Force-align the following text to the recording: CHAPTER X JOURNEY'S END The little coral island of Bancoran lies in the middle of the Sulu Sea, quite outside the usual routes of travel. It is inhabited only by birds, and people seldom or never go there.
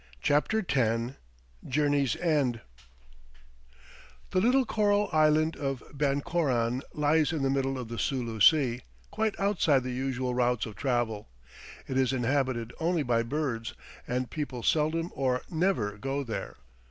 CHAPTER 0.19 0.65
X 0.67 1.13
JOURNEY'S 1.63 2.15
END 2.15 2.61
The 4.31 4.41
little 4.41 4.65
coral 4.65 5.09
island 5.13 5.55
of 5.55 5.83
Bancoran 5.93 6.81
lies 6.91 7.31
in 7.31 7.43
the 7.43 7.51
middle 7.51 7.77
of 7.77 7.87
the 7.87 7.99
Sulu 7.99 8.39
Sea, 8.39 8.81
quite 9.11 9.39
outside 9.39 9.83
the 9.83 9.91
usual 9.93 10.33
routes 10.33 10.65
of 10.65 10.75
travel. 10.75 11.29
It 11.87 11.97
is 11.99 12.13
inhabited 12.13 12.73
only 12.79 13.03
by 13.03 13.21
birds, 13.21 13.75
and 14.07 14.31
people 14.31 14.63
seldom 14.63 15.11
or 15.13 15.43
never 15.51 15.99
go 15.99 16.23
there. 16.23 16.57